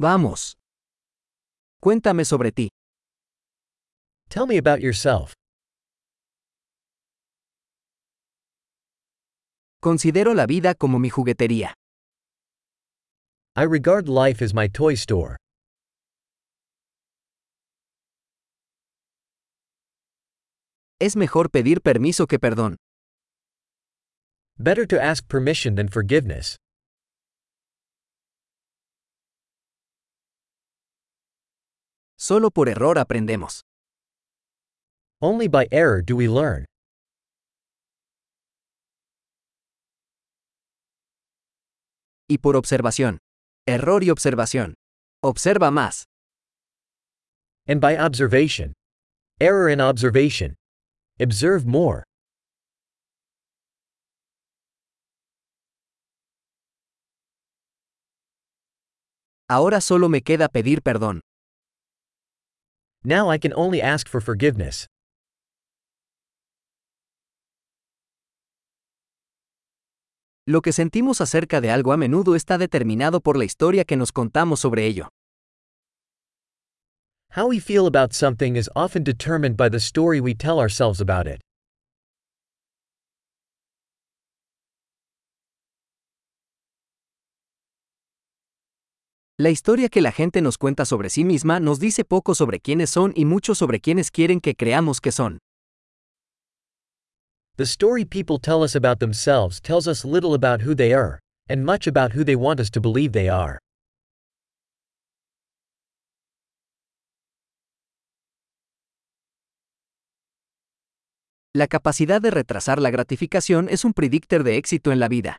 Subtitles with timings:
[0.00, 0.54] Vamos.
[1.80, 2.68] Cuéntame sobre ti.
[4.28, 5.32] Tell me about yourself.
[9.80, 11.74] Considero la vida como mi juguetería.
[13.56, 15.36] I regard life as my toy store.
[21.00, 22.76] Es mejor pedir permiso que perdón.
[24.58, 26.56] Better to ask permission than forgiveness.
[32.28, 33.62] Solo por error aprendemos.
[35.18, 36.66] Only by error do we learn.
[42.28, 43.16] Y por observación.
[43.66, 44.74] Error y observación.
[45.24, 46.04] Observa más.
[47.66, 48.74] And by observation.
[49.40, 50.54] Error and observation.
[51.18, 52.04] Observe more.
[59.48, 61.22] Ahora solo me queda pedir perdón.
[63.04, 64.86] Now I can only ask for forgiveness.
[70.46, 74.12] Lo que sentimos acerca de algo a menudo está determinado por la historia que nos
[74.12, 75.08] contamos sobre ello.
[77.36, 81.26] How we feel about something is often determined by the story we tell ourselves about
[81.26, 81.40] it.
[89.40, 92.90] La historia que la gente nos cuenta sobre sí misma nos dice poco sobre quiénes
[92.90, 95.38] son y mucho sobre quiénes quieren que creamos que son.
[97.54, 101.64] The story people tell us about themselves tells us little about who they are, and
[101.64, 103.60] much about who they want us to believe they are.
[111.54, 115.38] La capacidad de retrasar la gratificación es un predictor de éxito en la vida.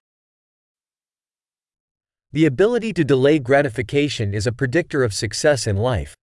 [2.31, 6.13] The ability to delay gratification is a predictor of success in life.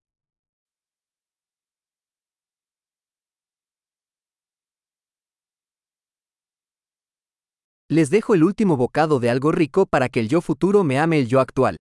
[7.90, 11.18] Les dejo el último bocado de algo rico para que el yo futuro me ame
[11.18, 11.76] el yo actual.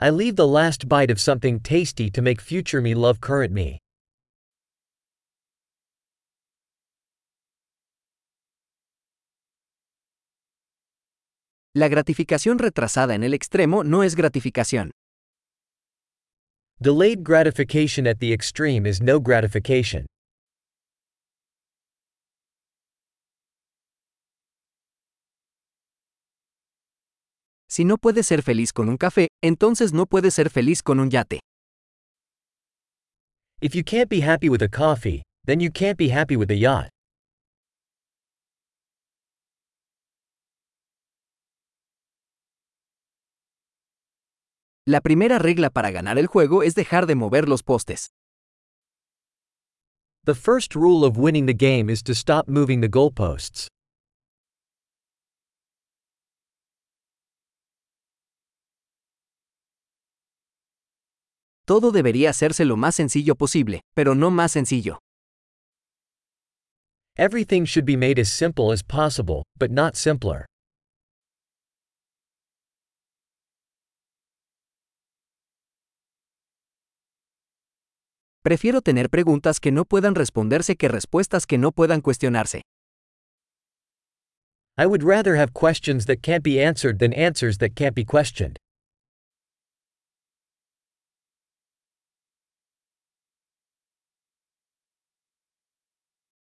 [0.00, 3.78] I leave the last bite of something tasty to make future me love current me.
[11.80, 14.90] La gratificación retrasada en el extremo no es gratificación.
[16.78, 20.04] Delayed gratification at the extreme is no gratification.
[27.66, 31.08] Si no puedes ser feliz con un café, entonces no puedes ser feliz con un
[31.08, 31.40] yate.
[33.62, 36.56] If you can't be happy with a coffee, then you can't be happy with a
[36.56, 36.90] yacht.
[44.86, 48.10] La primera regla para ganar el juego es dejar de mover los postes.
[50.24, 53.68] The first rule of winning the game is to stop moving the goalposts.
[61.66, 64.98] Todo debería hacerse lo más sencillo posible, pero no más sencillo.
[67.16, 70.49] Everything should be made as simple as possible, but not simpler.
[78.42, 82.62] Prefiero tener preguntas que no puedan responderse que respuestas que no puedan cuestionarse.
[84.78, 88.56] I would rather have questions that can't be answered than answers that can't be questioned.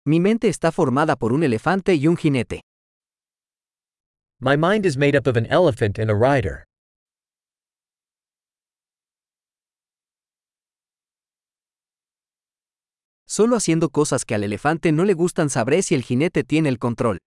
[0.06, 2.60] Mi mente está formada por un elefante y un jinete.
[4.40, 6.64] My mind is made up of an elephant and a rider.
[13.30, 16.80] Solo haciendo cosas que al elefante no le gustan sabré si el jinete tiene el
[16.80, 17.18] control.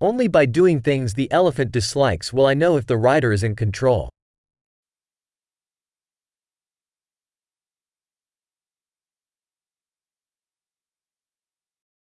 [0.00, 3.54] Only by doing things the elephant dislikes will I know if the rider is in
[3.54, 4.08] control.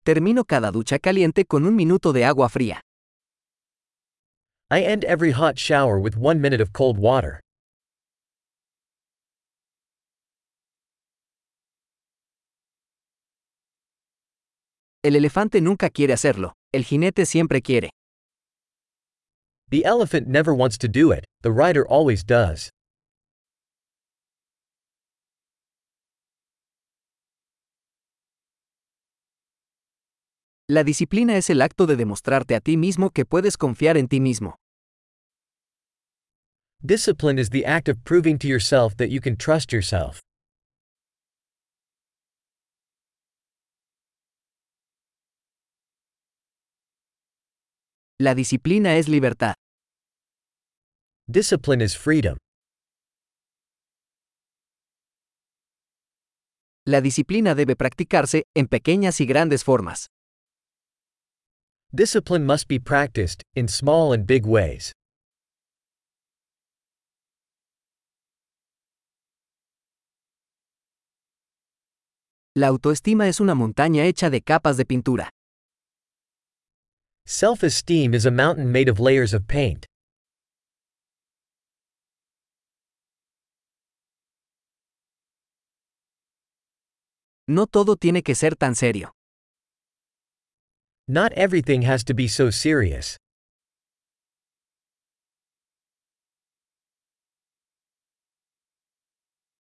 [0.05, 2.79] Termino cada ducha caliente con un minuto de agua fría.
[4.71, 7.41] I end every hot shower with one minute of cold water.
[15.03, 17.89] El elefante nunca quiere hacerlo, el jinete siempre quiere.
[19.71, 22.69] The elephant never wants to do it, the rider always does.
[30.67, 34.19] La disciplina es el acto de demostrarte a ti mismo que puedes confiar en ti
[34.19, 34.55] mismo.
[36.83, 40.21] Discipline is the act of proving to yourself that you can trust yourself.
[48.23, 49.55] La disciplina es libertad.
[51.27, 52.37] Discipline is freedom.
[56.85, 60.05] La disciplina debe practicarse en pequeñas y grandes formas.
[61.91, 64.91] Discipline must be practiced, in small and big ways.
[72.55, 75.31] La autoestima es una montaña hecha de capas de pintura.
[77.25, 79.85] Self esteem is a mountain made of layers of paint.
[87.47, 89.11] No todo tiene que ser tan serio.
[91.07, 93.17] Not everything has to be so serious.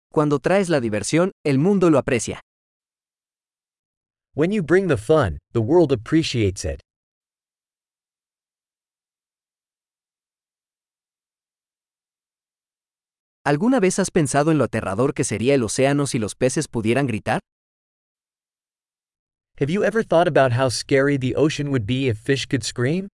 [0.09, 2.39] Cuando traes la diversión, el mundo lo aprecia.
[4.35, 6.81] When you bring the fun, the world appreciates it.
[13.45, 17.07] ¿Alguna vez has pensado en lo aterrador que sería el océano si los peces pudieran
[17.07, 17.41] gritar?
[19.59, 23.09] Have you ever thought about how scary the ocean would be if fish could scream?